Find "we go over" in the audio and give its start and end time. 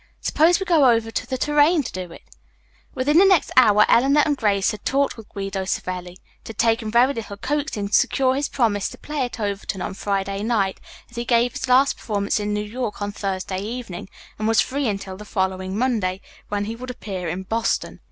0.59-1.11